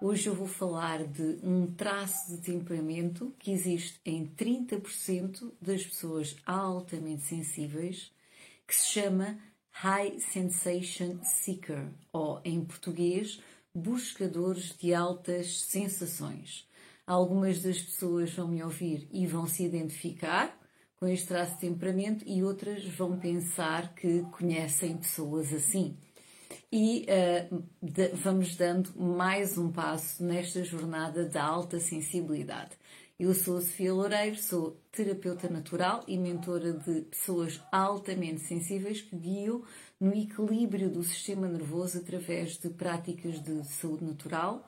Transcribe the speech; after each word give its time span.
Hoje 0.00 0.28
eu 0.28 0.34
vou 0.34 0.46
falar 0.46 1.02
de 1.02 1.40
um 1.42 1.66
traço 1.66 2.30
de 2.30 2.40
temperamento 2.40 3.34
que 3.36 3.50
existe 3.50 4.00
em 4.06 4.28
30% 4.28 5.50
das 5.60 5.84
pessoas 5.84 6.36
altamente 6.46 7.24
sensíveis, 7.24 8.12
que 8.64 8.76
se 8.76 8.86
chama 8.86 9.36
High 9.70 10.20
Sensation 10.20 11.18
Seeker, 11.24 11.88
ou 12.12 12.40
em 12.44 12.64
português, 12.64 13.40
buscadores 13.74 14.72
de 14.78 14.94
altas 14.94 15.62
sensações. 15.62 16.64
Algumas 17.04 17.60
das 17.60 17.80
pessoas 17.80 18.30
vão 18.32 18.46
me 18.46 18.62
ouvir 18.62 19.08
e 19.10 19.26
vão 19.26 19.48
se 19.48 19.64
identificar 19.64 20.56
com 20.94 21.08
este 21.08 21.26
traço 21.26 21.54
de 21.54 21.60
temperamento 21.62 22.24
e 22.24 22.44
outras 22.44 22.84
vão 22.84 23.18
pensar 23.18 23.92
que 23.96 24.22
conhecem 24.30 24.96
pessoas 24.96 25.52
assim 25.52 25.96
e 26.70 27.06
uh, 27.50 27.64
de, 27.82 28.08
vamos 28.08 28.56
dando 28.56 28.90
mais 29.00 29.56
um 29.56 29.72
passo 29.72 30.22
nesta 30.22 30.62
jornada 30.62 31.24
da 31.24 31.42
alta 31.42 31.80
sensibilidade. 31.80 32.72
Eu 33.18 33.34
sou 33.34 33.56
a 33.56 33.60
Sofia 33.60 33.92
Loureiro, 33.92 34.36
sou 34.36 34.80
terapeuta 34.92 35.48
natural 35.48 36.04
e 36.06 36.16
mentora 36.16 36.72
de 36.72 37.00
pessoas 37.02 37.60
altamente 37.72 38.40
sensíveis 38.42 39.00
que 39.00 39.16
guio 39.16 39.64
no 39.98 40.14
equilíbrio 40.14 40.88
do 40.88 41.02
sistema 41.02 41.48
nervoso 41.48 41.98
através 41.98 42.58
de 42.58 42.68
práticas 42.68 43.42
de 43.42 43.64
saúde 43.66 44.04
natural 44.04 44.64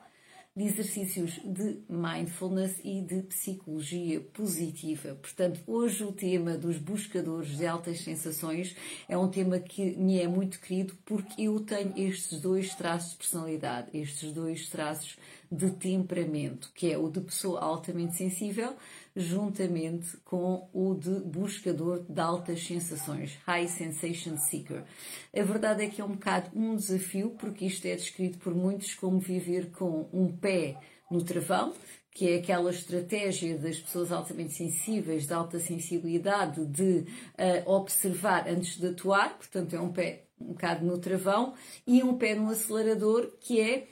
de 0.53 0.65
exercícios 0.65 1.39
de 1.45 1.81
mindfulness 1.87 2.75
e 2.83 3.01
de 3.01 3.21
psicologia 3.23 4.19
positiva. 4.19 5.15
Portanto, 5.15 5.61
hoje 5.65 6.03
o 6.03 6.11
tema 6.11 6.57
dos 6.57 6.77
buscadores 6.77 7.57
de 7.57 7.65
altas 7.65 8.01
sensações 8.01 8.75
é 9.07 9.17
um 9.17 9.29
tema 9.29 9.59
que 9.59 9.95
me 9.95 10.19
é 10.19 10.27
muito 10.27 10.59
querido 10.59 10.93
porque 11.05 11.43
eu 11.43 11.57
tenho 11.61 11.93
estes 11.95 12.41
dois 12.41 12.75
traços 12.75 13.11
de 13.11 13.17
personalidade, 13.17 13.89
estes 13.93 14.33
dois 14.33 14.67
traços 14.67 15.17
de 15.49 15.71
temperamento, 15.71 16.69
que 16.73 16.91
é 16.91 16.97
o 16.97 17.09
de 17.09 17.21
pessoa 17.21 17.61
altamente 17.61 18.17
sensível, 18.17 18.75
juntamente 19.15 20.17
com 20.25 20.69
o 20.73 20.95
de 20.95 21.19
buscador 21.21 22.03
de 22.07 22.19
altas 22.19 22.65
sensações, 22.65 23.37
High 23.45 23.67
Sensation 23.67 24.37
Seeker. 24.37 24.83
A 25.35 25.43
verdade 25.43 25.83
é 25.83 25.87
que 25.87 26.01
é 26.01 26.05
um 26.05 26.13
bocado 26.13 26.49
um 26.55 26.75
desafio, 26.75 27.31
porque 27.39 27.65
isto 27.65 27.85
é 27.85 27.95
descrito 27.95 28.37
por 28.39 28.55
muitos 28.55 28.93
como 28.93 29.19
viver 29.19 29.71
com 29.71 30.09
um 30.13 30.31
pé 30.31 30.77
no 31.09 31.23
travão, 31.23 31.73
que 32.13 32.29
é 32.29 32.35
aquela 32.35 32.71
estratégia 32.71 33.57
das 33.57 33.79
pessoas 33.79 34.11
altamente 34.11 34.53
sensíveis, 34.53 35.25
de 35.25 35.33
alta 35.33 35.59
sensibilidade, 35.59 36.65
de 36.65 36.99
uh, 36.99 37.71
observar 37.71 38.47
antes 38.47 38.77
de 38.77 38.87
atuar, 38.87 39.37
portanto 39.37 39.75
é 39.75 39.79
um 39.79 39.91
pé 39.91 40.25
um 40.39 40.53
bocado 40.53 40.83
no 40.85 40.97
travão, 40.97 41.53
e 41.85 42.03
um 42.03 42.17
pé 42.17 42.33
no 42.33 42.49
acelerador, 42.49 43.31
que 43.39 43.61
é 43.61 43.87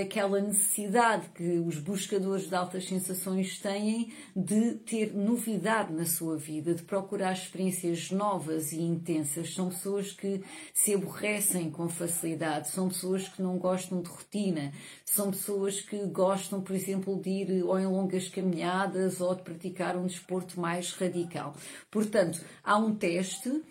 aquela 0.00 0.40
necessidade 0.40 1.28
que 1.30 1.58
os 1.58 1.78
buscadores 1.78 2.48
de 2.48 2.54
altas 2.54 2.86
sensações 2.86 3.58
têm 3.58 4.12
de 4.34 4.74
ter 4.76 5.14
novidade 5.14 5.92
na 5.92 6.04
sua 6.04 6.36
vida, 6.36 6.74
de 6.74 6.82
procurar 6.82 7.32
experiências 7.32 8.10
novas 8.10 8.72
e 8.72 8.80
intensas. 8.80 9.54
São 9.54 9.68
pessoas 9.68 10.12
que 10.12 10.42
se 10.74 10.94
aborrecem 10.94 11.70
com 11.70 11.88
facilidade, 11.88 12.70
são 12.70 12.88
pessoas 12.88 13.28
que 13.28 13.40
não 13.40 13.58
gostam 13.58 14.02
de 14.02 14.08
rotina, 14.08 14.72
são 15.04 15.30
pessoas 15.30 15.80
que 15.80 15.98
gostam, 16.06 16.60
por 16.60 16.74
exemplo, 16.74 17.20
de 17.20 17.30
ir 17.30 17.62
ou 17.64 17.78
em 17.78 17.86
longas 17.86 18.28
caminhadas 18.28 19.20
ou 19.20 19.34
de 19.34 19.42
praticar 19.42 19.96
um 19.96 20.06
desporto 20.06 20.60
mais 20.60 20.92
radical. 20.92 21.54
Portanto, 21.90 22.40
há 22.64 22.76
um 22.78 22.94
teste 22.94 23.62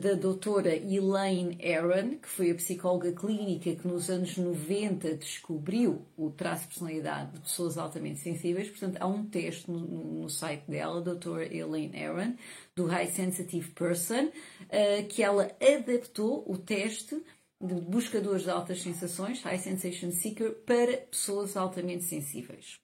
da 0.00 0.14
doutora 0.14 0.74
Elaine 0.74 1.56
Aron, 1.62 2.18
que 2.18 2.28
foi 2.28 2.50
a 2.50 2.54
psicóloga 2.56 3.12
clínica 3.12 3.74
que 3.76 3.86
nos 3.86 4.10
anos 4.10 4.36
90 4.36 5.14
descobriu 5.14 6.04
o 6.16 6.30
traço 6.30 6.62
de 6.62 6.68
personalidade 6.68 7.32
de 7.32 7.40
pessoas 7.40 7.78
altamente 7.78 8.18
sensíveis. 8.18 8.68
Portanto, 8.68 8.96
há 8.98 9.06
um 9.06 9.24
teste 9.24 9.70
no, 9.70 9.78
no 9.78 10.28
site 10.28 10.64
dela, 10.68 11.00
doutora 11.00 11.44
Elaine 11.54 12.02
Aron, 12.02 12.34
do 12.74 12.86
High 12.86 13.10
Sensitive 13.10 13.70
Person, 13.70 14.24
uh, 14.26 15.06
que 15.08 15.22
ela 15.22 15.50
adaptou 15.62 16.44
o 16.46 16.58
teste 16.58 17.22
de 17.60 17.74
buscadores 17.74 18.42
de 18.42 18.50
altas 18.50 18.82
sensações, 18.82 19.42
High 19.42 19.58
Sensation 19.58 20.10
Seeker, 20.10 20.52
para 20.64 20.96
pessoas 20.96 21.56
altamente 21.56 22.04
sensíveis. 22.04 22.80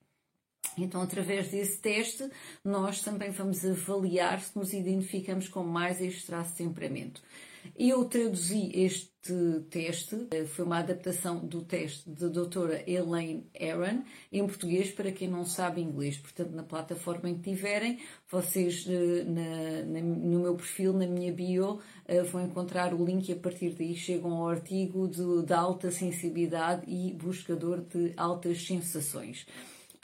Então, 0.77 1.03
através 1.03 1.49
desse 1.49 1.79
teste, 1.79 2.29
nós 2.65 3.01
também 3.01 3.31
vamos 3.31 3.65
avaliar 3.65 4.41
se 4.41 4.57
nos 4.57 4.73
identificamos 4.73 5.49
com 5.49 5.63
mais 5.63 6.01
este 6.01 6.27
traço 6.27 6.51
de 6.51 6.57
temperamento. 6.57 7.23
Eu 7.77 8.05
traduzi 8.05 8.71
este 8.75 9.11
teste, 9.71 10.29
eh, 10.33 10.45
foi 10.45 10.65
uma 10.67 10.79
adaptação 10.79 11.39
do 11.39 11.63
teste 11.63 12.09
da 12.11 12.29
doutora 12.29 12.85
Elaine 12.87 13.47
Aaron, 13.59 14.03
em 14.31 14.47
português, 14.47 14.91
para 14.91 15.11
quem 15.11 15.29
não 15.29 15.47
sabe 15.47 15.81
inglês. 15.81 16.19
Portanto, 16.19 16.51
na 16.51 16.63
plataforma 16.63 17.31
em 17.31 17.37
que 17.37 17.51
tiverem, 17.51 17.99
vocês 18.31 18.87
eh, 18.87 19.25
na, 19.25 19.87
na, 19.87 20.01
no 20.03 20.41
meu 20.41 20.55
perfil, 20.55 20.93
na 20.93 21.07
minha 21.07 21.33
bio, 21.33 21.81
eh, 22.07 22.23
vão 22.23 22.45
encontrar 22.45 22.93
o 22.93 23.03
link 23.03 23.29
e 23.29 23.33
a 23.33 23.37
partir 23.37 23.71
daí 23.71 23.97
chegam 23.97 24.33
ao 24.35 24.49
artigo 24.49 25.09
de, 25.09 25.43
de 25.47 25.53
alta 25.55 25.91
sensibilidade 25.91 26.83
e 26.87 27.13
buscador 27.15 27.81
de 27.81 28.13
altas 28.17 28.67
sensações. 28.67 29.47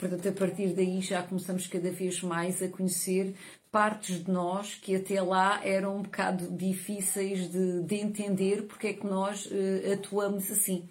Portanto, 0.01 0.27
a 0.27 0.31
partir 0.31 0.73
daí 0.73 0.99
já 0.99 1.21
começamos 1.21 1.67
cada 1.67 1.91
vez 1.91 2.23
mais 2.23 2.59
a 2.59 2.67
conhecer 2.67 3.35
partes 3.71 4.23
de 4.23 4.31
nós 4.31 4.73
que 4.73 4.95
até 4.95 5.21
lá 5.21 5.63
eram 5.63 5.97
um 5.97 6.01
bocado 6.01 6.49
difíceis 6.49 7.51
de, 7.51 7.83
de 7.83 7.95
entender 7.97 8.63
porque 8.63 8.87
é 8.87 8.93
que 8.93 9.05
nós 9.05 9.45
uh, 9.45 9.93
atuamos 9.93 10.49
assim. 10.49 10.89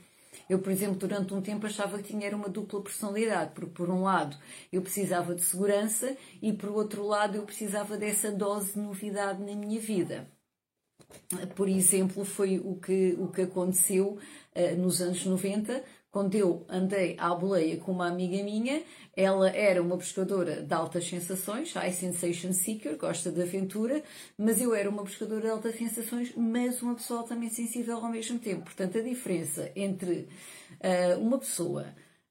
Eu, 0.49 0.61
por 0.61 0.71
exemplo, 0.71 0.95
durante 0.95 1.35
um 1.35 1.43
tempo 1.43 1.67
achava 1.67 1.99
que 1.99 2.17
tinha 2.17 2.37
uma 2.37 2.49
dupla 2.49 2.81
personalidade, 2.81 3.51
porque 3.53 3.73
por 3.73 3.91
um 3.91 4.05
lado 4.05 4.37
eu 4.73 4.81
precisava 4.81 5.35
de 5.35 5.43
segurança 5.43 6.17
e 6.41 6.53
por 6.53 6.71
outro 6.71 7.05
lado 7.05 7.37
eu 7.37 7.43
precisava 7.43 7.97
dessa 7.97 8.31
dose 8.31 8.75
de 8.75 8.79
novidade 8.79 9.43
na 9.43 9.57
minha 9.57 9.81
vida. 9.81 10.29
Por 11.57 11.69
exemplo, 11.69 12.25
foi 12.25 12.61
o 12.61 12.77
que, 12.77 13.17
o 13.19 13.27
que 13.27 13.43
aconteceu 13.43 14.19
uh, 14.55 14.77
nos 14.81 15.01
anos 15.01 15.27
90, 15.27 15.83
quando 16.11 16.35
eu 16.35 16.67
andei 16.69 17.17
à 17.19 17.33
boleia 17.35 17.77
com 17.77 17.93
uma 17.93 18.09
amiga 18.09 18.43
minha, 18.43 18.83
ela 19.17 19.49
era 19.51 19.81
uma 19.81 19.97
pescadora 19.97 20.63
de 20.63 20.75
altas 20.75 21.09
sensações, 21.09 21.73
high 21.73 21.93
sensation 21.93 22.53
seeker, 22.53 22.97
gosta 22.97 23.31
de 23.31 23.41
aventura, 23.43 24.03
mas 24.37 24.61
eu 24.61 24.75
era 24.75 24.91
uma 24.91 25.05
pescadora 25.05 25.43
de 25.43 25.49
altas 25.49 25.77
sensações, 25.77 26.33
mas 26.37 26.83
uma 26.83 26.97
pessoa 26.97 27.21
altamente 27.21 27.55
sensível 27.55 27.99
ao 27.99 28.11
mesmo 28.11 28.39
tempo. 28.39 28.65
Portanto, 28.65 28.99
a 28.99 29.03
diferença 29.03 29.71
entre 29.77 30.29
uh, 30.81 31.21
uma 31.21 31.39
pessoa 31.39 31.87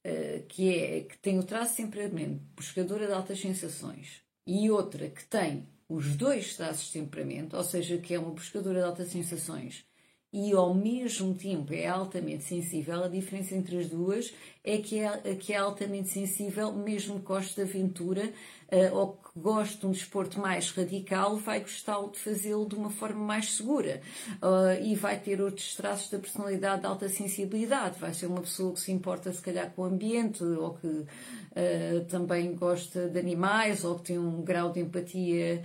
uh, 0.06 0.44
que, 0.48 0.78
é, 0.78 1.02
que 1.02 1.18
tem 1.18 1.40
o 1.40 1.44
traço 1.44 1.78
de 1.78 1.84
temperamento, 1.84 2.42
pescadora 2.56 3.08
de 3.08 3.14
altas 3.14 3.40
sensações, 3.40 4.22
e 4.46 4.70
outra 4.70 5.10
que 5.10 5.24
tem 5.26 5.68
os 5.88 6.16
dois 6.16 6.56
traços 6.56 6.88
de 6.88 7.00
temperamento, 7.00 7.56
ou 7.56 7.64
seja, 7.64 7.98
que 7.98 8.14
é 8.14 8.20
uma 8.20 8.34
pescadora 8.34 8.80
de 8.80 8.86
altas 8.86 9.08
sensações, 9.10 9.86
e 10.32 10.52
ao 10.54 10.74
mesmo 10.74 11.34
tempo 11.34 11.74
é 11.74 11.88
altamente 11.88 12.44
sensível, 12.44 13.04
a 13.04 13.08
diferença 13.08 13.56
entre 13.56 13.78
as 13.78 13.90
duas 13.90 14.34
é 14.64 14.78
que 14.78 15.00
é, 15.00 15.36
que 15.36 15.54
é 15.54 15.58
altamente 15.58 16.10
sensível, 16.10 16.72
mesmo 16.74 17.20
que 17.20 17.26
goste 17.26 17.56
de 17.56 17.62
aventura 17.62 18.32
uh, 18.72 18.96
ou 18.96 19.14
que 19.14 19.40
goste 19.40 19.78
de 19.78 19.88
um 19.88 19.92
desporto 19.92 20.38
mais 20.38 20.70
radical, 20.72 21.38
vai 21.38 21.62
gostar 21.62 21.98
de 22.12 22.20
fazê-lo 22.20 22.68
de 22.68 22.76
uma 22.76 22.90
forma 22.90 23.24
mais 23.24 23.54
segura 23.56 24.02
uh, 24.44 24.84
e 24.84 24.96
vai 24.96 25.18
ter 25.18 25.42
outros 25.42 25.76
traços 25.76 26.10
da 26.10 26.20
personalidade 26.20 26.82
de 26.82 26.88
alta 26.88 27.08
sensibilidade. 27.08 27.98
Vai 28.00 28.14
ser 28.14 28.26
uma 28.26 28.42
pessoa 28.42 28.74
que 28.74 28.82
se 28.82 28.92
importa, 28.92 29.32
se 29.32 29.42
calhar, 29.42 29.72
com 29.72 29.84
o 29.84 29.86
ambiente 29.86 30.44
ou 30.44 30.74
que 30.74 30.88
uh, 30.88 32.06
também 32.10 32.54
gosta 32.54 33.08
de 33.08 33.18
animais 33.18 33.86
ou 33.86 33.96
que 33.96 34.04
tem 34.04 34.20
um 34.20 34.42
grau 34.42 34.74
de 34.74 34.82
empatia 34.82 35.64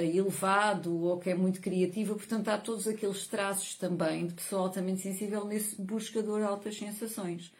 elevado 0.00 1.02
ou 1.02 1.18
que 1.18 1.30
é 1.30 1.34
muito 1.34 1.60
criativa. 1.60 2.14
Portanto, 2.14 2.48
há 2.48 2.58
todos 2.58 2.86
aqueles 2.86 3.26
traços 3.26 3.74
também 3.74 4.26
de 4.26 4.34
pessoa 4.34 4.62
altamente 4.62 5.00
sensível 5.00 5.44
nesse 5.44 5.80
buscador 5.80 6.38
de 6.38 6.46
altas 6.46 6.76
sensações. 6.76 7.52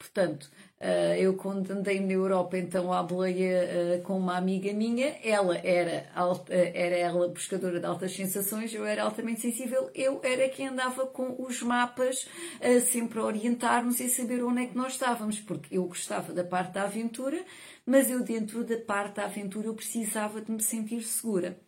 Portanto, 0.00 0.50
Uh, 0.80 1.12
eu 1.18 1.34
quando 1.34 1.70
andei 1.72 2.00
na 2.00 2.14
Europa, 2.14 2.56
então 2.56 2.90
à 2.90 3.02
boleia 3.02 3.98
uh, 3.98 4.02
com 4.02 4.16
uma 4.16 4.38
amiga 4.38 4.72
minha, 4.72 5.14
ela 5.22 5.58
era, 5.58 6.08
alta, 6.14 6.54
era 6.54 6.96
ela 6.96 7.28
pescadora 7.28 7.78
de 7.78 7.84
altas 7.84 8.14
sensações, 8.14 8.72
eu 8.72 8.86
era 8.86 9.02
altamente 9.02 9.42
sensível, 9.42 9.90
eu 9.94 10.22
era 10.22 10.48
quem 10.48 10.68
andava 10.68 11.06
com 11.06 11.36
os 11.38 11.62
mapas 11.62 12.26
uh, 12.62 12.80
sempre 12.80 13.18
a 13.18 13.24
orientar-nos 13.24 14.00
e 14.00 14.08
saber 14.08 14.42
onde 14.42 14.62
é 14.62 14.66
que 14.68 14.74
nós 14.74 14.94
estávamos, 14.94 15.38
porque 15.38 15.76
eu 15.76 15.84
gostava 15.84 16.32
da 16.32 16.44
parte 16.44 16.72
da 16.72 16.84
aventura, 16.84 17.44
mas 17.84 18.10
eu 18.10 18.24
dentro 18.24 18.64
da 18.64 18.78
parte 18.78 19.16
da 19.16 19.26
aventura 19.26 19.66
eu 19.66 19.74
precisava 19.74 20.40
de 20.40 20.50
me 20.50 20.62
sentir 20.62 21.02
segura. 21.02 21.60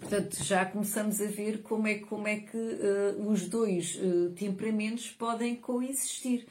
Portanto, 0.00 0.42
já 0.42 0.64
começamos 0.64 1.20
a 1.20 1.26
ver 1.26 1.60
como 1.60 1.86
é, 1.86 1.96
como 1.96 2.26
é 2.26 2.36
que 2.36 2.56
os 3.26 3.46
dois 3.48 3.98
temperamentos 4.34 5.10
podem 5.10 5.56
coexistir 5.56 6.46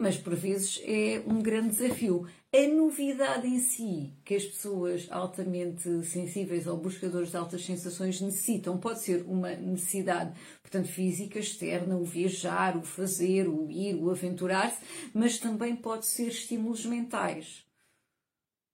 mas 0.00 0.16
por 0.16 0.34
vezes 0.34 0.80
é 0.84 1.22
um 1.26 1.40
grande 1.40 1.76
desafio. 1.76 2.26
A 2.52 2.66
novidade 2.66 3.46
em 3.46 3.60
si 3.60 4.14
que 4.24 4.34
as 4.34 4.44
pessoas 4.44 5.06
altamente 5.10 6.04
sensíveis 6.04 6.66
ou 6.66 6.78
buscadores 6.78 7.30
de 7.30 7.36
altas 7.36 7.64
sensações 7.64 8.20
necessitam 8.20 8.78
pode 8.78 9.02
ser 9.02 9.22
uma 9.28 9.50
necessidade, 9.50 10.32
portanto, 10.62 10.88
física, 10.88 11.38
externa, 11.38 11.96
o 11.96 12.04
viajar, 12.04 12.76
o 12.76 12.82
fazer, 12.82 13.46
o 13.46 13.70
ir, 13.70 13.94
o 13.94 14.10
aventurar-se, 14.10 14.78
mas 15.12 15.38
também 15.38 15.76
pode 15.76 16.06
ser 16.06 16.28
estímulos 16.28 16.84
mentais. 16.86 17.69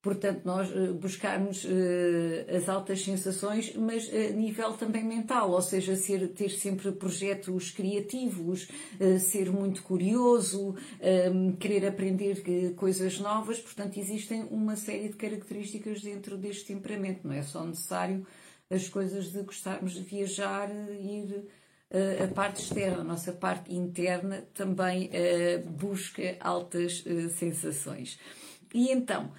Portanto, 0.06 0.42
nós 0.44 0.70
eh, 0.70 0.92
buscarmos 0.92 1.66
eh, 1.68 2.56
as 2.56 2.68
altas 2.68 3.02
sensações, 3.02 3.74
mas 3.74 4.08
a 4.08 4.30
nível 4.30 4.72
também 4.74 5.02
mental, 5.02 5.50
ou 5.50 5.60
seja, 5.60 5.96
ser, 5.96 6.28
ter 6.28 6.50
sempre 6.50 6.92
projetos 6.92 7.72
criativos, 7.72 8.68
eh, 9.00 9.18
ser 9.18 9.50
muito 9.50 9.82
curioso, 9.82 10.76
querer 11.58 11.88
aprender 11.88 12.44
coisas 12.76 13.18
novas. 13.18 13.58
Portanto, 13.58 13.98
existem 13.98 14.44
uma 14.44 14.76
série 14.76 15.08
de 15.08 15.16
características 15.16 16.00
dentro 16.00 16.36
deste 16.36 16.66
temperamento. 16.66 17.26
Não 17.26 17.34
é 17.34 17.42
só 17.42 17.64
necessário 17.64 18.24
as 18.70 18.88
coisas 18.88 19.32
de 19.32 19.42
gostarmos 19.42 19.94
de 19.94 20.02
viajar, 20.02 20.70
ir 21.00 21.48
a 22.22 22.32
parte 22.32 22.62
externa, 22.62 23.00
a 23.00 23.04
nossa 23.04 23.32
parte 23.32 23.74
interna 23.74 24.44
também 24.54 25.10
busca 25.66 26.36
altas 26.40 27.02
sensações. 27.36 28.18
E 28.74 28.90
então, 28.90 29.32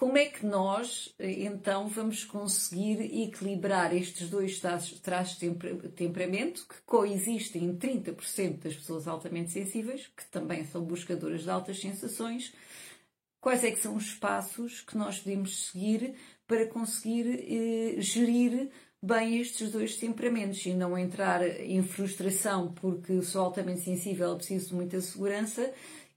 como 0.00 0.16
é 0.16 0.24
que 0.24 0.46
nós, 0.46 1.14
então, 1.18 1.86
vamos 1.86 2.24
conseguir 2.24 3.22
equilibrar 3.22 3.94
estes 3.94 4.30
dois 4.30 4.58
traços 4.58 5.38
de 5.38 5.50
temperamento 5.90 6.66
que 6.66 6.80
coexistem 6.86 7.64
em 7.64 7.76
30% 7.76 8.60
das 8.60 8.76
pessoas 8.76 9.06
altamente 9.06 9.50
sensíveis, 9.50 10.10
que 10.16 10.24
também 10.30 10.64
são 10.64 10.82
buscadoras 10.82 11.42
de 11.42 11.50
altas 11.50 11.78
sensações? 11.78 12.50
Quais 13.42 13.62
é 13.62 13.70
que 13.70 13.78
são 13.78 13.94
os 13.94 14.14
passos 14.14 14.80
que 14.80 14.96
nós 14.96 15.18
podemos 15.18 15.66
seguir 15.66 16.14
para 16.46 16.66
conseguir 16.66 17.26
eh, 17.28 18.00
gerir 18.00 18.70
bem 19.02 19.38
estes 19.38 19.70
dois 19.70 19.96
temperamentos 19.96 20.64
e 20.64 20.72
não 20.72 20.96
entrar 20.96 21.46
em 21.60 21.82
frustração 21.82 22.72
porque 22.72 23.20
sou 23.20 23.42
altamente 23.42 23.82
sensível, 23.82 24.34
preciso 24.34 24.68
de 24.68 24.74
muita 24.76 24.98
segurança 25.02 25.70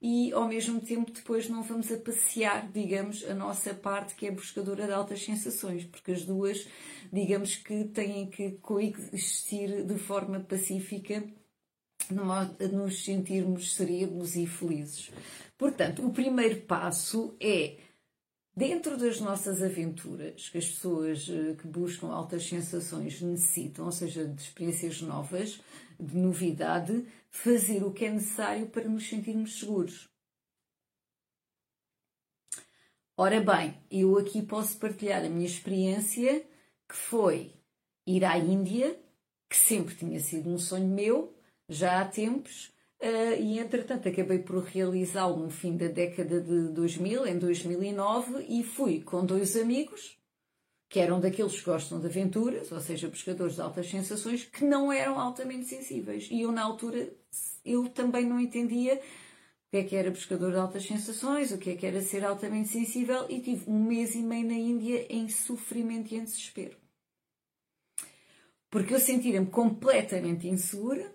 e 0.06 0.34
ao 0.34 0.46
mesmo 0.46 0.82
tempo 0.82 1.10
depois 1.10 1.48
não 1.48 1.62
vamos 1.62 1.90
a 1.90 1.96
passear, 1.96 2.70
digamos, 2.70 3.24
a 3.24 3.32
nossa 3.32 3.72
parte 3.72 4.14
que 4.14 4.26
é 4.26 4.30
buscadora 4.30 4.84
de 4.84 4.92
altas 4.92 5.24
sensações, 5.24 5.86
porque 5.86 6.12
as 6.12 6.26
duas, 6.26 6.68
digamos 7.10 7.56
que 7.56 7.84
têm 7.84 8.26
que 8.26 8.50
coexistir 8.60 9.82
de 9.82 9.98
forma 9.98 10.40
pacífica 10.40 11.24
nos 12.70 13.02
sentirmos 13.02 13.74
serenos 13.74 14.36
e 14.36 14.46
felizes. 14.46 15.10
Portanto, 15.56 16.06
o 16.06 16.12
primeiro 16.12 16.60
passo 16.60 17.34
é 17.40 17.78
Dentro 18.56 18.96
das 18.96 19.18
nossas 19.18 19.60
aventuras, 19.64 20.48
que 20.48 20.58
as 20.58 20.68
pessoas 20.68 21.28
eh, 21.28 21.56
que 21.60 21.66
buscam 21.66 22.06
altas 22.06 22.46
sensações 22.46 23.20
necessitam, 23.20 23.86
ou 23.86 23.90
seja, 23.90 24.24
de 24.28 24.40
experiências 24.40 25.02
novas, 25.02 25.60
de 25.98 26.16
novidade, 26.16 27.04
fazer 27.34 27.82
o 27.82 27.92
que 27.92 28.04
é 28.04 28.10
necessário 28.10 28.68
para 28.68 28.88
nos 28.88 29.08
sentirmos 29.08 29.58
seguros. 29.58 30.08
Ora 33.16 33.40
bem, 33.40 33.76
eu 33.90 34.16
aqui 34.16 34.40
posso 34.40 34.78
partilhar 34.78 35.24
a 35.24 35.28
minha 35.28 35.44
experiência, 35.44 36.46
que 36.88 36.94
foi 36.94 37.52
ir 38.06 38.24
à 38.24 38.38
Índia, 38.38 38.98
que 39.50 39.56
sempre 39.56 39.94
tinha 39.96 40.18
sido 40.20 40.48
um 40.48 40.58
sonho 40.58 40.88
meu, 40.88 41.36
já 41.68 42.00
há 42.00 42.04
tempos, 42.04 42.72
uh, 43.02 43.40
e 43.40 43.58
entretanto 43.58 44.08
acabei 44.08 44.38
por 44.38 44.62
realizá-lo 44.62 45.36
no 45.36 45.50
fim 45.50 45.76
da 45.76 45.88
década 45.88 46.40
de 46.40 46.68
2000, 46.68 47.26
em 47.26 47.38
2009, 47.38 48.46
e 48.48 48.62
fui 48.62 49.02
com 49.02 49.26
dois 49.26 49.56
amigos 49.56 50.16
que 50.94 51.00
eram 51.00 51.18
daqueles 51.18 51.58
que 51.58 51.64
gostam 51.64 51.98
de 51.98 52.06
aventuras, 52.06 52.70
ou 52.70 52.78
seja, 52.78 53.08
pescadores 53.08 53.56
de 53.56 53.60
altas 53.60 53.90
sensações, 53.90 54.44
que 54.44 54.64
não 54.64 54.92
eram 54.92 55.18
altamente 55.18 55.64
sensíveis. 55.64 56.28
E 56.30 56.42
eu, 56.42 56.52
na 56.52 56.62
altura, 56.62 57.12
eu 57.64 57.88
também 57.88 58.24
não 58.24 58.38
entendia 58.38 58.94
o 58.94 59.00
que 59.72 59.76
é 59.78 59.82
que 59.82 59.96
era 59.96 60.12
pescador 60.12 60.52
de 60.52 60.58
altas 60.58 60.86
sensações, 60.86 61.50
o 61.50 61.58
que 61.58 61.70
é 61.70 61.74
que 61.74 61.84
era 61.84 62.00
ser 62.00 62.24
altamente 62.24 62.68
sensível, 62.68 63.26
e 63.28 63.40
tive 63.40 63.68
um 63.68 63.82
mês 63.82 64.14
e 64.14 64.22
meio 64.22 64.46
na 64.46 64.54
Índia 64.54 65.04
em 65.12 65.28
sofrimento 65.28 66.14
e 66.14 66.16
em 66.16 66.22
desespero. 66.22 66.76
Porque 68.70 68.94
eu 68.94 69.00
sentia-me 69.00 69.46
completamente 69.46 70.46
insegura, 70.46 71.12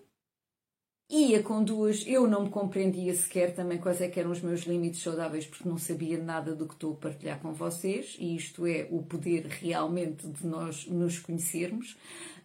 Ia 1.11 1.41
com 1.41 1.63
duas, 1.63 2.05
eu 2.05 2.27
não 2.27 2.43
me 2.43 2.49
compreendia 2.51 3.15
sequer 3.15 3.55
também 3.55 3.79
quais 3.79 3.99
é 3.99 4.07
que 4.07 4.19
eram 4.19 4.29
os 4.29 4.41
meus 4.41 4.61
limites 4.61 5.01
saudáveis, 5.01 5.47
porque 5.47 5.67
não 5.67 5.75
sabia 5.75 6.21
nada 6.21 6.53
do 6.53 6.67
que 6.67 6.75
estou 6.75 6.93
a 6.93 6.97
partilhar 6.97 7.39
com 7.39 7.51
vocês, 7.51 8.15
e 8.19 8.35
isto 8.35 8.67
é 8.67 8.87
o 8.91 9.01
poder 9.01 9.47
realmente 9.47 10.27
de 10.27 10.45
nós 10.45 10.85
nos 10.85 11.17
conhecermos. 11.17 11.93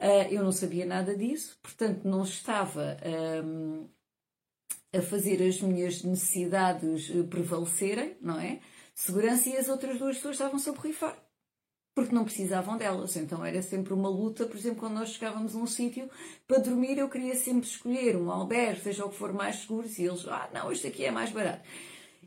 Uh, 0.01 0.31
eu 0.31 0.43
não 0.43 0.51
sabia 0.51 0.87
nada 0.87 1.15
disso, 1.15 1.59
portanto 1.63 2.09
não 2.09 2.23
estava 2.23 2.97
um, 3.45 3.87
a 4.97 5.03
fazer 5.03 5.47
as 5.47 5.61
minhas 5.61 6.03
necessidades 6.03 7.13
prevalecerem, 7.29 8.17
não 8.19 8.41
é? 8.41 8.61
Segurança 8.95 9.51
e 9.51 9.59
as 9.59 9.69
outras 9.69 9.99
duas 9.99 10.17
pessoas 10.17 10.37
estavam-se 10.37 10.71
a 10.71 10.73
borrifar 10.73 11.24
porque 11.95 12.15
não 12.15 12.25
precisavam 12.25 12.77
delas. 12.77 13.17
Então 13.17 13.45
era 13.45 13.63
sempre 13.63 13.95
uma 13.95 14.09
luta, 14.09 14.47
por 14.47 14.57
exemplo, 14.57 14.81
quando 14.81 14.95
nós 14.95 15.11
chegávamos 15.11 15.55
a 15.55 15.59
um 15.59 15.67
sítio 15.67 16.11
para 16.47 16.59
dormir, 16.59 16.99
eu 16.99 17.09
queria 17.09 17.35
sempre 17.37 17.69
escolher 17.69 18.17
um 18.17 18.31
albergue, 18.31 18.81
seja 18.81 19.05
o 19.05 19.11
que 19.11 19.17
for 19.17 19.33
mais 19.33 19.57
seguro, 19.57 19.87
e 19.87 20.03
eles, 20.03 20.27
ah, 20.27 20.51
não, 20.53 20.73
isto 20.73 20.87
aqui 20.87 21.05
é 21.05 21.11
mais 21.11 21.31
barato. 21.31 21.63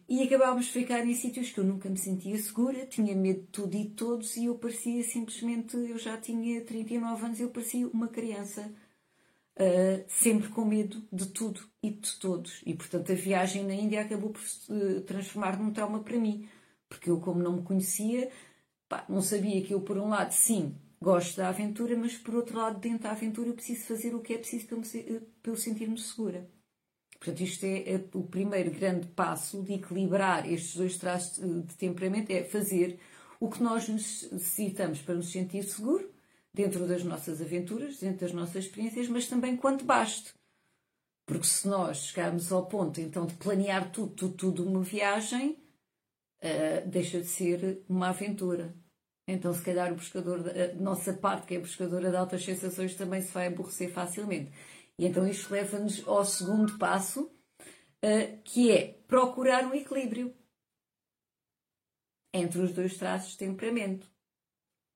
E 0.09 0.23
acabávamos 0.23 0.67
de 0.67 0.71
ficar 0.71 1.05
em 1.05 1.13
sítios 1.13 1.51
que 1.51 1.59
eu 1.59 1.65
nunca 1.65 1.89
me 1.89 1.97
sentia 1.97 2.37
segura, 2.37 2.85
tinha 2.85 3.13
medo 3.13 3.41
de 3.41 3.47
tudo 3.47 3.75
e 3.75 3.83
de 3.83 3.89
todos, 3.89 4.37
e 4.37 4.45
eu 4.45 4.55
parecia 4.55 5.03
simplesmente, 5.03 5.75
eu 5.75 5.97
já 5.97 6.17
tinha 6.17 6.61
39 6.61 7.25
anos, 7.25 7.39
eu 7.41 7.49
parecia 7.49 7.87
uma 7.89 8.07
criança. 8.07 8.71
Uh, 9.59 10.05
sempre 10.07 10.49
com 10.49 10.63
medo 10.63 11.01
de 11.11 11.25
tudo 11.29 11.59
e 11.81 11.89
de 11.89 12.15
todos. 12.19 12.61
E, 12.63 12.75
portanto, 12.75 13.11
a 13.11 13.15
viagem 13.15 13.63
na 13.63 13.73
Índia 13.73 14.01
acabou 14.01 14.29
por 14.29 14.41
se 14.41 14.71
uh, 14.71 15.01
transformar 15.01 15.57
num 15.57 15.73
trauma 15.73 15.99
para 16.03 16.15
mim. 16.15 16.47
Porque 16.87 17.09
eu, 17.09 17.19
como 17.19 17.41
não 17.41 17.53
me 17.53 17.63
conhecia, 17.63 18.29
Pá, 18.87 19.05
não 19.09 19.21
sabia 19.21 19.61
que 19.61 19.73
eu, 19.73 19.81
por 19.81 19.97
um 19.97 20.09
lado, 20.09 20.31
sim, 20.31 20.75
gosto 21.01 21.37
da 21.37 21.49
aventura, 21.49 21.95
mas 21.97 22.15
por 22.17 22.35
outro 22.35 22.57
lado, 22.57 22.79
dentro 22.79 23.03
da 23.03 23.11
aventura, 23.11 23.49
eu 23.49 23.53
preciso 23.53 23.85
fazer 23.85 24.15
o 24.15 24.21
que 24.21 24.33
é 24.33 24.37
preciso 24.37 24.67
para, 24.67 24.77
me, 24.77 25.19
para 25.41 25.51
eu 25.51 25.55
sentir-me 25.55 25.97
segura. 25.97 26.49
Portanto, 27.19 27.41
isto 27.41 27.65
é, 27.65 27.93
é, 27.93 28.05
o 28.13 28.23
primeiro 28.23 28.71
grande 28.71 29.07
passo 29.07 29.63
de 29.63 29.73
equilibrar 29.73 30.49
estes 30.51 30.75
dois 30.75 30.97
traços 30.97 31.37
de 31.37 31.75
temperamento, 31.75 32.31
é 32.31 32.43
fazer 32.43 32.99
o 33.39 33.49
que 33.49 33.61
nós 33.61 33.87
necessitamos 33.89 35.01
para 35.01 35.15
nos 35.15 35.31
sentir 35.31 35.63
seguro, 35.63 36.11
dentro 36.53 36.87
das 36.87 37.03
nossas 37.03 37.41
aventuras, 37.41 37.99
dentro 37.99 38.21
das 38.21 38.31
nossas 38.31 38.65
experiências, 38.65 39.07
mas 39.07 39.27
também 39.27 39.55
quanto 39.55 39.85
baste. 39.85 40.33
Porque 41.25 41.45
se 41.45 41.67
nós 41.67 42.05
chegarmos 42.05 42.51
ao 42.51 42.65
ponto, 42.67 43.01
então, 43.01 43.25
de 43.25 43.33
planear 43.35 43.91
tudo, 43.91 44.13
tudo, 44.13 44.33
tudo 44.33 44.63
uma 44.63 44.81
viagem, 44.81 45.56
uh, 46.47 46.87
deixa 46.89 47.19
de 47.19 47.27
ser 47.27 47.83
uma 47.87 48.09
aventura. 48.09 48.73
Então, 49.27 49.53
se 49.53 49.61
calhar, 49.61 49.91
o 49.91 49.97
pescador, 49.97 50.39
a 50.49 50.73
nossa 50.75 51.13
parte, 51.13 51.47
que 51.47 51.55
é 51.55 51.59
pescadora 51.59 52.09
de 52.09 52.15
altas 52.15 52.43
sensações, 52.43 52.95
também 52.95 53.21
se 53.21 53.31
vai 53.33 53.47
aborrecer 53.47 53.91
facilmente. 53.91 54.51
E 54.97 55.05
então, 55.05 55.27
isto 55.27 55.51
leva-nos 55.51 56.07
ao 56.07 56.23
segundo 56.25 56.77
passo, 56.77 57.25
uh, 57.25 58.41
que 58.43 58.71
é 58.71 58.93
procurar 59.07 59.65
um 59.65 59.73
equilíbrio 59.73 60.33
entre 62.33 62.61
os 62.61 62.71
dois 62.73 62.97
traços 62.97 63.31
de 63.31 63.37
temperamento. 63.37 64.07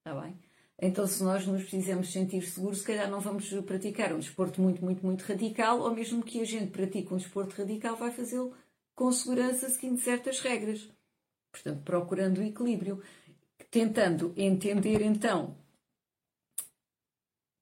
Está 0.00 0.20
bem? 0.20 0.38
Então, 0.80 1.06
se 1.06 1.22
nós 1.22 1.46
nos 1.46 1.62
precisamos 1.62 2.10
sentir 2.10 2.42
seguros, 2.42 2.80
se 2.80 2.86
calhar 2.86 3.08
não 3.08 3.20
vamos 3.20 3.48
praticar 3.62 4.12
um 4.12 4.18
desporto 4.18 4.60
muito, 4.60 4.84
muito, 4.84 5.04
muito 5.04 5.22
radical, 5.22 5.80
ou 5.80 5.94
mesmo 5.94 6.24
que 6.24 6.40
a 6.40 6.44
gente 6.44 6.72
pratique 6.72 7.14
um 7.14 7.18
desporto 7.18 7.54
radical, 7.54 7.96
vai 7.96 8.10
fazê-lo 8.10 8.52
com 8.94 9.12
segurança, 9.12 9.68
seguindo 9.68 10.00
certas 10.00 10.40
regras. 10.40 10.90
Portanto, 11.52 11.82
procurando 11.84 12.38
o 12.38 12.42
equilíbrio, 12.42 13.02
tentando 13.70 14.32
entender 14.36 15.02
então 15.02 15.54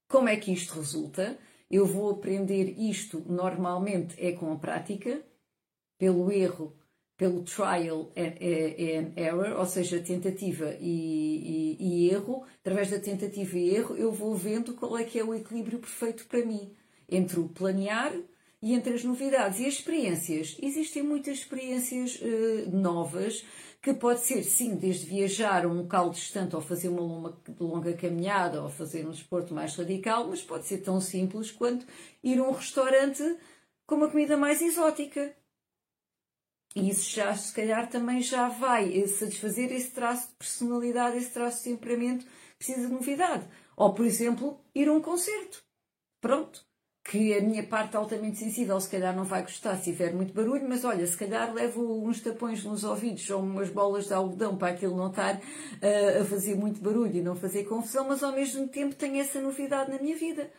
como 0.08 0.28
é 0.28 0.36
que 0.36 0.52
isto 0.52 0.74
resulta. 0.74 1.36
Eu 1.70 1.86
vou 1.86 2.10
aprender 2.10 2.74
isto 2.78 3.22
normalmente 3.28 4.14
é 4.18 4.32
com 4.32 4.52
a 4.52 4.56
prática. 4.56 5.22
pelo 5.98 6.32
erro, 6.32 6.74
pelo 7.14 7.42
trial 7.42 8.10
and 8.16 9.12
error, 9.20 9.58
ou 9.58 9.66
seja, 9.66 10.00
tentativa 10.00 10.74
e, 10.80 11.76
e, 11.78 12.06
e, 12.06 12.10
erro, 12.10 12.42
através 12.60 12.90
da 12.90 12.98
tentativa 12.98 13.58
e 13.58 13.74
erro, 13.74 13.94
eu 13.96 14.10
vou 14.10 14.34
vendo 14.34 14.72
qual 14.74 14.96
é 14.96 15.04
que 15.04 15.18
é 15.18 15.24
o 15.24 15.34
equilíbrio 15.34 15.78
perfeito 15.78 16.24
para 16.26 16.42
mim 16.46 16.74
entre 17.06 17.38
o 17.38 17.50
planear 17.50 18.14
e 18.62 18.74
entre 18.74 18.94
as 18.94 19.04
novidades 19.04 19.58
e 19.58 19.66
as 19.66 19.74
experiências. 19.74 20.56
Existem 20.60 21.02
muitas 21.02 21.38
experiências 21.38 22.16
uh, 22.16 22.70
novas 22.70 23.44
que 23.82 23.94
pode 23.94 24.20
ser, 24.20 24.42
sim, 24.42 24.74
desde 24.76 25.06
viajar 25.06 25.64
a 25.64 25.68
um 25.68 25.78
local 25.78 26.10
distante 26.10 26.54
ou 26.54 26.60
fazer 26.60 26.88
uma 26.88 27.00
longa, 27.00 27.34
longa 27.58 27.92
caminhada 27.94 28.62
ou 28.62 28.68
fazer 28.68 29.06
um 29.06 29.10
desporto 29.10 29.54
mais 29.54 29.74
radical, 29.74 30.28
mas 30.28 30.42
pode 30.42 30.66
ser 30.66 30.78
tão 30.78 31.00
simples 31.00 31.50
quanto 31.50 31.86
ir 32.22 32.38
a 32.38 32.42
um 32.42 32.52
restaurante 32.52 33.22
com 33.86 33.94
uma 33.94 34.10
comida 34.10 34.36
mais 34.36 34.60
exótica. 34.60 35.34
E 36.76 36.90
isso 36.90 37.10
já, 37.10 37.34
se 37.34 37.52
calhar, 37.54 37.88
também 37.88 38.20
já 38.20 38.48
vai 38.48 39.04
satisfazer 39.06 39.72
esse 39.72 39.90
traço 39.90 40.28
de 40.28 40.34
personalidade, 40.34 41.16
esse 41.16 41.30
traço 41.30 41.64
de 41.64 41.70
temperamento 41.70 42.24
que 42.24 42.56
precisa 42.58 42.86
de 42.86 42.92
novidade. 42.92 43.48
Ou, 43.74 43.94
por 43.94 44.04
exemplo, 44.04 44.60
ir 44.74 44.88
a 44.88 44.92
um 44.92 45.00
concerto. 45.00 45.64
Pronto 46.20 46.69
que 47.02 47.34
a 47.34 47.40
minha 47.40 47.66
parte 47.66 47.96
altamente 47.96 48.38
sensível 48.38 48.78
se 48.80 48.88
calhar 48.88 49.14
não 49.16 49.24
vai 49.24 49.42
gostar 49.42 49.76
se 49.76 49.84
tiver 49.84 50.12
muito 50.12 50.34
barulho, 50.34 50.68
mas 50.68 50.84
olha, 50.84 51.06
se 51.06 51.16
calhar 51.16 51.52
levo 51.52 52.06
uns 52.06 52.20
tapões 52.20 52.62
nos 52.64 52.84
ouvidos 52.84 53.28
ou 53.30 53.42
umas 53.42 53.70
bolas 53.70 54.06
de 54.06 54.14
algodão 54.14 54.56
para 54.56 54.72
aquilo 54.72 54.96
não 54.96 55.08
estar 55.08 55.36
uh, 55.36 56.20
a 56.20 56.24
fazer 56.24 56.54
muito 56.54 56.80
barulho 56.80 57.16
e 57.16 57.22
não 57.22 57.34
fazer 57.34 57.64
confusão, 57.64 58.06
mas 58.06 58.22
ao 58.22 58.32
mesmo 58.32 58.68
tempo 58.68 58.94
tenho 58.94 59.16
essa 59.16 59.40
novidade 59.40 59.90
na 59.90 59.98
minha 59.98 60.16
vida. 60.16 60.52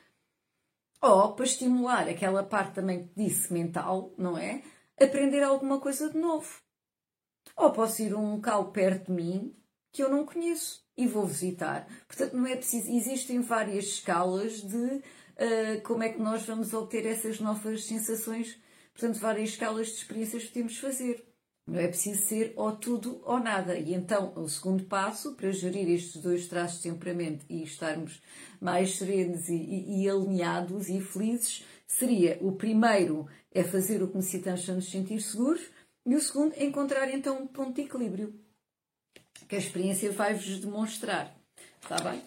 Ou 1.01 1.33
para 1.33 1.45
estimular 1.45 2.07
aquela 2.07 2.43
parte 2.43 2.75
também 2.75 3.07
que 3.07 3.13
disse 3.15 3.51
mental, 3.51 4.13
não 4.17 4.37
é? 4.37 4.61
Aprender 4.99 5.41
alguma 5.41 5.79
coisa 5.79 6.09
de 6.09 6.17
novo. 6.17 6.61
Ou 7.55 7.71
posso 7.71 8.01
ir 8.01 8.13
a 8.13 8.17
um 8.17 8.35
local 8.35 8.71
perto 8.71 9.07
de 9.07 9.11
mim 9.11 9.55
que 9.91 10.03
eu 10.03 10.09
não 10.09 10.25
conheço 10.25 10.85
e 10.95 11.07
vou 11.07 11.25
visitar. 11.25 11.87
Portanto, 12.07 12.33
não 12.33 12.45
é 12.45 12.55
preciso. 12.55 12.91
Existem 12.91 13.41
várias 13.41 13.85
escalas 13.85 14.61
de 14.61 15.01
uh, 15.37 15.81
como 15.81 16.03
é 16.03 16.09
que 16.09 16.21
nós 16.21 16.43
vamos 16.45 16.73
obter 16.73 17.05
essas 17.05 17.39
novas 17.39 17.85
sensações. 17.85 18.57
Portanto, 18.93 19.19
várias 19.19 19.49
escalas 19.49 19.87
de 19.87 19.93
experiências 19.93 20.43
que 20.43 20.49
podemos 20.49 20.77
fazer. 20.77 21.25
Não 21.67 21.79
é 21.79 21.87
preciso 21.87 22.23
ser 22.23 22.53
ou 22.55 22.75
tudo 22.75 23.21
ou 23.23 23.39
nada. 23.39 23.77
E 23.77 23.93
então, 23.93 24.33
o 24.35 24.49
segundo 24.49 24.83
passo 24.85 25.33
para 25.35 25.51
gerir 25.51 25.89
estes 25.89 26.21
dois 26.21 26.47
traços 26.47 26.81
de 26.81 26.89
temperamento 26.89 27.45
e 27.49 27.63
estarmos 27.63 28.21
mais 28.59 28.97
serenos 28.97 29.47
e, 29.47 29.55
e, 29.55 30.03
e 30.03 30.09
alinhados 30.09 30.89
e 30.89 30.99
felizes 30.99 31.63
seria 31.87 32.37
o 32.41 32.53
primeiro 32.53 33.27
é 33.53 33.63
fazer 33.63 34.01
o 34.01 34.07
que 34.07 34.15
necessitamos 34.15 34.65
para 34.65 34.75
nos 34.75 34.89
sentir 34.89 35.21
seguros 35.21 35.61
e 36.05 36.15
o 36.15 36.21
segundo 36.21 36.53
é 36.55 36.65
encontrar 36.65 37.09
então 37.13 37.43
um 37.43 37.47
ponto 37.47 37.75
de 37.75 37.81
equilíbrio 37.81 38.33
que 39.47 39.55
a 39.55 39.59
experiência 39.59 40.11
vai-vos 40.11 40.59
demonstrar. 40.59 41.35
Está 41.81 41.97
bem? 42.09 42.21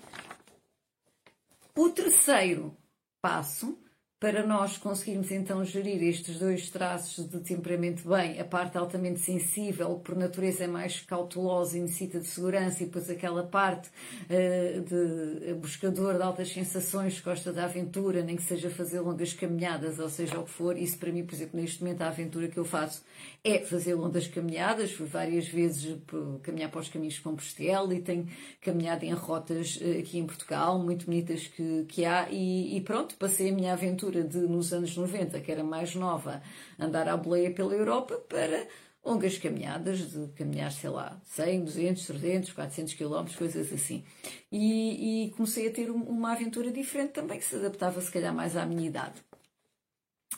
O 1.74 1.88
terceiro 1.88 2.76
passo 3.24 3.78
para 4.20 4.46
nós 4.46 4.78
conseguirmos 4.78 5.30
então 5.30 5.62
gerir 5.64 6.02
estes 6.02 6.38
dois 6.38 6.70
traços 6.70 7.28
de 7.28 7.40
temperamento 7.40 8.08
bem, 8.08 8.40
a 8.40 8.44
parte 8.44 8.78
altamente 8.78 9.20
sensível, 9.20 9.96
por 9.96 10.16
natureza 10.16 10.64
é 10.64 10.66
mais 10.66 11.00
cautelosa 11.00 11.76
e 11.76 11.80
necessita 11.80 12.18
de 12.20 12.26
segurança, 12.26 12.82
e 12.82 12.86
depois 12.86 13.10
aquela 13.10 13.42
parte 13.42 13.88
uh, 13.88 14.80
de 14.80 15.52
buscador 15.54 16.14
de 16.14 16.22
altas 16.22 16.50
sensações, 16.50 17.20
gosta 17.20 17.52
da 17.52 17.64
aventura, 17.64 18.22
nem 18.22 18.36
que 18.36 18.42
seja 18.42 18.70
fazer 18.70 19.00
longas 19.00 19.34
caminhadas, 19.34 19.98
ou 19.98 20.08
seja 20.08 20.38
o 20.38 20.44
que 20.44 20.50
for. 20.50 20.78
Isso 20.78 20.96
para 20.98 21.12
mim, 21.12 21.24
por 21.24 21.34
exemplo, 21.34 21.60
neste 21.60 21.82
momento 21.82 22.02
a 22.02 22.08
aventura 22.08 22.48
que 22.48 22.56
eu 22.56 22.64
faço 22.64 23.02
é 23.42 23.58
fazer 23.58 23.94
longas 23.94 24.26
caminhadas. 24.26 24.92
Fui 24.92 25.06
várias 25.06 25.46
vezes 25.48 25.98
caminhar 26.42 26.70
para 26.70 26.80
os 26.80 26.88
caminhos 26.88 27.14
de 27.14 27.20
Compostela 27.20 27.94
e 27.94 28.00
tenho 28.00 28.26
caminhado 28.62 29.04
em 29.04 29.12
rotas 29.12 29.76
uh, 29.76 29.98
aqui 29.98 30.18
em 30.18 30.24
Portugal, 30.24 30.78
muito 30.78 31.04
bonitas 31.04 31.46
que, 31.46 31.84
que 31.88 32.06
há, 32.06 32.28
e, 32.30 32.76
e 32.76 32.80
pronto, 32.80 33.16
passei 33.16 33.50
a 33.50 33.52
minha 33.52 33.72
aventura 33.74 34.13
altura 34.14 34.24
de, 34.24 34.38
nos 34.38 34.72
anos 34.72 34.96
90, 34.96 35.40
que 35.40 35.50
era 35.50 35.64
mais 35.64 35.94
nova, 35.94 36.42
andar 36.78 37.08
à 37.08 37.16
boleia 37.16 37.50
pela 37.52 37.74
Europa 37.74 38.16
para 38.28 38.66
longas 39.04 39.36
caminhadas, 39.36 40.12
de 40.12 40.28
caminhar, 40.32 40.72
sei 40.72 40.88
lá, 40.88 41.20
100, 41.24 41.64
200, 41.64 42.06
300, 42.06 42.52
400 42.52 42.94
quilómetros, 42.94 43.36
coisas 43.36 43.72
assim. 43.72 44.04
E, 44.50 45.26
e, 45.26 45.30
comecei 45.32 45.68
a 45.68 45.72
ter 45.72 45.90
uma 45.90 46.32
aventura 46.32 46.70
diferente 46.70 47.12
também, 47.12 47.38
que 47.38 47.44
se 47.44 47.56
adaptava 47.56 48.00
se 48.00 48.10
calhar 48.10 48.34
mais 48.34 48.56
à 48.56 48.64
minha 48.64 48.86
idade. 48.86 49.20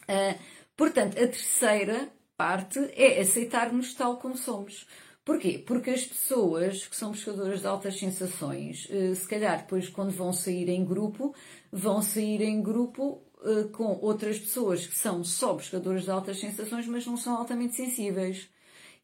Uh, 0.09 0.39
portanto, 0.77 1.17
a 1.17 1.27
terceira 1.27 2.09
parte 2.37 2.79
é 2.95 3.21
aceitar-nos 3.21 3.95
tal 3.95 4.17
como 4.17 4.37
somos. 4.37 4.87
Porquê? 5.25 5.59
Porque 5.59 5.91
as 5.91 6.05
pessoas 6.05 6.87
que 6.87 6.95
são 6.95 7.11
buscadoras 7.11 7.61
de 7.61 7.67
altas 7.67 7.99
sensações, 7.99 8.89
uh, 8.91 9.15
se 9.15 9.29
calhar 9.29 9.59
depois 9.59 9.89
quando 9.89 10.11
vão 10.11 10.33
sair 10.33 10.69
em 10.69 10.85
grupo, 10.85 11.35
vão 11.71 12.03
sair 12.03 12.43
em 12.43 12.61
grupo 12.61 13.26
uh, 13.39 13.69
com 13.71 13.99
outras 14.01 14.39
pessoas 14.39 14.87
que 14.87 14.97
são 14.97 15.25
só 15.25 15.55
buscadores 15.55 16.05
de 16.05 16.11
altas 16.11 16.39
sensações, 16.39 16.87
mas 16.87 17.07
não 17.07 17.17
são 17.17 17.37
altamente 17.37 17.75
sensíveis. 17.75 18.49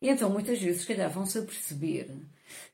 E 0.00 0.08
então, 0.08 0.30
muitas 0.30 0.60
vezes, 0.60 0.82
se 0.82 0.86
calhar, 0.86 1.10
vão-se 1.10 1.38
a 1.38 1.42
perceber 1.42 2.10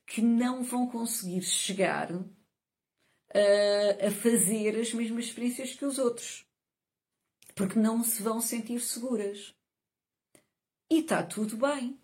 que 0.05 0.21
não 0.21 0.63
vão 0.63 0.87
conseguir 0.87 1.41
chegar 1.43 2.11
uh, 2.11 4.07
a 4.07 4.11
fazer 4.11 4.79
as 4.79 4.93
mesmas 4.93 5.25
experiências 5.25 5.73
que 5.73 5.85
os 5.85 5.97
outros. 5.97 6.45
Porque 7.55 7.77
não 7.77 8.03
se 8.03 8.23
vão 8.23 8.41
sentir 8.41 8.79
seguras. 8.79 9.53
E 10.89 10.99
está 10.99 11.21
tudo 11.21 11.57
bem. 11.57 11.99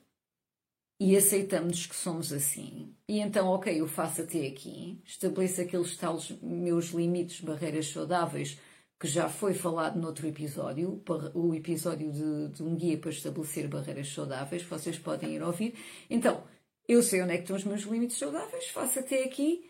E 1.00 1.18
aceitamos 1.18 1.86
que 1.86 1.96
somos 1.96 2.32
assim. 2.32 2.96
E 3.08 3.20
então, 3.20 3.48
ok, 3.48 3.82
eu 3.82 3.88
faço 3.88 4.22
até 4.22 4.48
aqui, 4.48 5.02
estabeleço 5.04 5.62
aqueles 5.62 5.98
tais 5.98 6.30
meus 6.42 6.92
limites, 6.92 7.42
barreiras 7.42 7.88
saudáveis, 7.88 8.58
que 9.00 9.08
já 9.08 9.30
foi 9.30 9.54
falado 9.54 10.00
noutro 10.00 10.28
episódio, 10.28 11.04
o 11.34 11.54
episódio 11.54 12.12
de, 12.12 12.50
de, 12.50 12.64
um 12.64 12.76
guia 12.76 12.98
para 12.98 13.10
estabelecer 13.10 13.68
barreiras 13.68 14.08
saudáveis, 14.14 14.64
vocês 14.64 14.98
podem 14.98 15.36
ir 15.36 15.44
ouvir. 15.44 15.76
Então, 16.10 16.44
eu 16.88 17.04
sei 17.04 17.22
onde 17.22 17.34
é 17.34 17.38
que 17.38 17.44
estão 17.44 17.58
os 17.58 17.66
meus 17.66 17.82
limites 17.82 18.18
saudáveis, 18.18 18.68
faço 18.70 19.00
até 19.00 19.24
aqui 19.24 19.70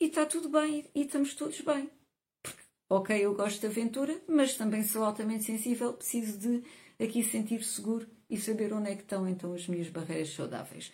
e 0.00 0.06
está 0.06 0.26
tudo 0.26 0.48
bem 0.48 0.88
e 0.94 1.02
estamos 1.02 1.34
todos 1.34 1.60
bem. 1.60 1.90
Ok, 2.88 3.16
eu 3.16 3.34
gosto 3.34 3.60
de 3.60 3.66
aventura, 3.66 4.20
mas 4.28 4.56
também 4.56 4.84
sou 4.84 5.02
altamente 5.02 5.44
sensível, 5.44 5.94
preciso 5.94 6.38
de 6.38 6.62
aqui 7.02 7.22
sentir 7.24 7.64
seguro 7.64 8.06
e 8.28 8.36
saber 8.36 8.72
onde 8.72 8.90
é 8.90 8.94
que 8.94 9.02
estão 9.02 9.26
então 9.26 9.54
as 9.54 9.66
minhas 9.66 9.88
barreiras 9.88 10.34
saudáveis. 10.34 10.92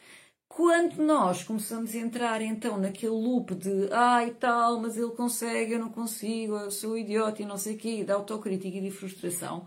Quando 0.48 0.96
nós 1.02 1.44
começamos 1.44 1.94
a 1.94 1.98
entrar 1.98 2.42
então 2.42 2.78
naquele 2.78 3.12
loop 3.12 3.54
de 3.54 3.92
ai 3.92 4.30
ah, 4.30 4.34
tal, 4.40 4.80
mas 4.80 4.96
ele 4.96 5.10
consegue, 5.12 5.74
eu 5.74 5.78
não 5.78 5.90
consigo, 5.90 6.56
eu 6.56 6.70
sou 6.70 6.98
idiota 6.98 7.42
e 7.42 7.46
não 7.46 7.56
sei 7.58 7.74
o 7.74 7.78
quê, 7.78 8.02
de 8.04 8.10
autocrítica 8.10 8.76
e 8.78 8.80
de 8.80 8.90
frustração, 8.90 9.66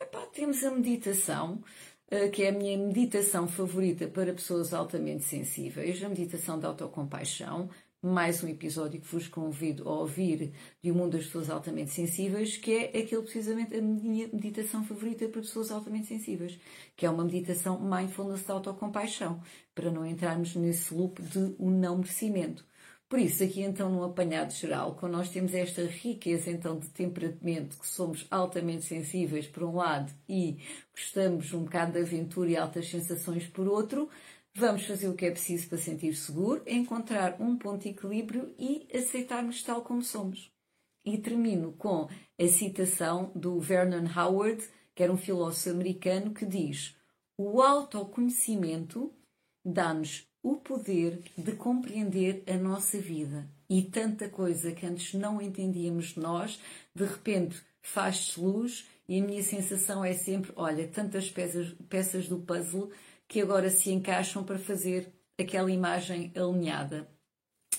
epá, 0.00 0.24
temos 0.26 0.62
a 0.64 0.70
meditação, 0.70 1.62
eh, 2.10 2.28
que 2.28 2.42
é 2.44 2.48
a 2.50 2.52
minha 2.52 2.78
meditação 2.78 3.48
favorita 3.48 4.08
para 4.08 4.32
pessoas 4.32 4.72
altamente 4.72 5.24
sensíveis, 5.24 6.02
a 6.02 6.08
meditação 6.08 6.58
da 6.58 6.68
autocompaixão, 6.68 7.68
mais 8.02 8.42
um 8.42 8.48
episódio 8.48 8.98
que 8.98 9.06
vos 9.06 9.28
convido 9.28 9.86
a 9.86 9.92
ouvir 9.92 10.52
de 10.82 10.90
O 10.90 10.94
Mundo 10.94 11.18
das 11.18 11.26
Pessoas 11.26 11.50
Altamente 11.50 11.90
Sensíveis, 11.90 12.56
que 12.56 12.72
é 12.72 12.98
aquele 12.98 13.20
precisamente 13.20 13.76
a 13.76 13.82
minha 13.82 14.26
meditação 14.32 14.82
favorita 14.84 15.28
para 15.28 15.42
pessoas 15.42 15.70
altamente 15.70 16.06
sensíveis, 16.06 16.58
que 16.96 17.04
é 17.04 17.10
uma 17.10 17.24
meditação 17.24 17.78
mindfulness 17.78 18.42
de 18.42 18.50
autocompaixão, 18.50 19.42
para 19.74 19.90
não 19.90 20.06
entrarmos 20.06 20.56
nesse 20.56 20.94
loop 20.94 21.20
de 21.20 21.54
um 21.58 21.70
não 21.70 21.98
merecimento. 21.98 22.64
Por 23.06 23.18
isso, 23.18 23.42
aqui 23.42 23.60
então 23.60 23.90
no 23.90 24.04
apanhado 24.04 24.52
geral, 24.52 24.94
quando 24.94 25.12
nós 25.12 25.28
temos 25.28 25.52
esta 25.52 25.82
riqueza 25.82 26.48
então 26.50 26.78
de 26.78 26.88
temperamento, 26.88 27.76
que 27.76 27.86
somos 27.86 28.26
altamente 28.30 28.84
sensíveis 28.84 29.46
por 29.46 29.64
um 29.64 29.74
lado 29.74 30.10
e 30.28 30.58
gostamos 30.94 31.52
um 31.52 31.64
bocado 31.64 31.92
de 31.92 31.98
aventura 31.98 32.50
e 32.50 32.56
altas 32.56 32.88
sensações 32.88 33.46
por 33.48 33.66
outro, 33.66 34.08
Vamos 34.54 34.84
fazer 34.84 35.08
o 35.08 35.14
que 35.14 35.26
é 35.26 35.30
preciso 35.30 35.68
para 35.68 35.78
sentir 35.78 36.14
seguro, 36.14 36.62
encontrar 36.66 37.40
um 37.40 37.56
ponto 37.56 37.82
de 37.82 37.90
equilíbrio 37.90 38.52
e 38.58 38.86
aceitarmos 38.92 39.62
tal 39.62 39.82
como 39.82 40.02
somos. 40.02 40.50
E 41.04 41.16
termino 41.16 41.72
com 41.72 42.08
a 42.38 42.46
citação 42.48 43.32
do 43.34 43.58
Vernon 43.60 44.06
Howard, 44.14 44.62
que 44.94 45.02
era 45.02 45.12
um 45.12 45.16
filósofo 45.16 45.70
americano, 45.70 46.34
que 46.34 46.44
diz: 46.44 46.96
O 47.38 47.62
autoconhecimento 47.62 49.14
dá-nos 49.64 50.26
o 50.42 50.56
poder 50.56 51.22
de 51.36 51.52
compreender 51.52 52.42
a 52.46 52.56
nossa 52.56 52.98
vida. 52.98 53.48
E 53.68 53.82
tanta 53.82 54.28
coisa 54.28 54.72
que 54.72 54.84
antes 54.84 55.14
não 55.14 55.40
entendíamos 55.40 56.08
de 56.08 56.20
nós, 56.20 56.60
de 56.94 57.04
repente 57.04 57.62
faz-se 57.82 58.38
luz 58.40 58.86
e 59.08 59.20
a 59.20 59.24
minha 59.24 59.42
sensação 59.42 60.04
é 60.04 60.12
sempre: 60.12 60.52
olha, 60.56 60.88
tantas 60.88 61.30
peças, 61.30 61.74
peças 61.88 62.28
do 62.28 62.38
puzzle 62.40 62.90
que 63.30 63.40
agora 63.40 63.70
se 63.70 63.92
encaixam 63.92 64.42
para 64.42 64.58
fazer 64.58 65.14
aquela 65.38 65.70
imagem 65.70 66.32
alinhada 66.34 67.08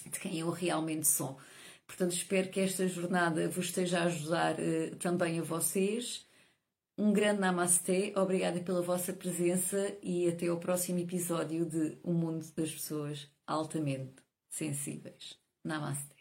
de 0.10 0.17
quem 0.17 0.39
eu 0.39 0.50
realmente 0.50 1.05
sou. 1.05 1.38
Portanto, 1.86 2.13
espero 2.13 2.50
que 2.50 2.62
esta 2.62 2.88
jornada 2.88 3.50
vos 3.50 3.65
esteja 3.65 4.00
a 4.00 4.03
ajudar 4.05 4.55
uh, 4.58 4.96
também 4.96 5.39
a 5.39 5.43
vocês. 5.43 6.25
Um 6.98 7.12
grande 7.12 7.41
Namastê, 7.41 8.13
obrigada 8.15 8.62
pela 8.62 8.81
vossa 8.81 9.12
presença 9.12 9.93
e 10.01 10.29
até 10.29 10.48
ao 10.48 10.58
próximo 10.58 11.00
episódio 11.00 11.65
de 11.65 11.98
O 12.01 12.13
Mundo 12.13 12.46
das 12.55 12.72
Pessoas 12.72 13.29
Altamente 13.46 14.24
Sensíveis. 14.50 15.38
Namastê. 15.65 16.20